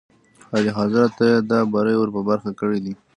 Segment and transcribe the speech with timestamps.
[0.53, 2.93] اعلیحضرت ته یې دا بری ور په برخه کړی دی.